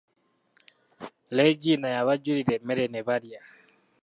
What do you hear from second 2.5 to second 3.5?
emmere ne balya.